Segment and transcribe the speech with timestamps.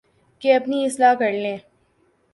[0.41, 1.57] کہ اپنی اصلاح کر لیں